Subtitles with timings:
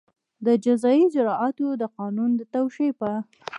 [0.45, 3.11] د جزایي اجراآتو د قانون د توشېح په